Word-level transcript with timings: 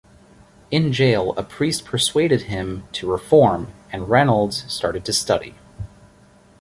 In 0.71 0.91
jail 0.91 1.35
a 1.37 1.43
priest 1.43 1.85
persuaded 1.85 2.45
him 2.49 2.85
to 2.93 3.07
reform 3.11 3.71
and 3.91 4.09
Reynolds 4.09 4.63
started 4.67 5.05
to 5.05 5.13
study. 5.13 5.53